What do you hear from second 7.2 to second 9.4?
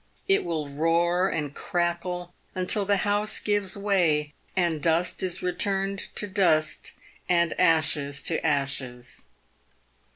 and ashes to ashes.